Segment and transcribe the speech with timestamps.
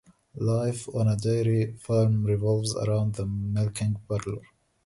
[0.39, 4.41] Life on a dairy farm revolves around the milking parlor.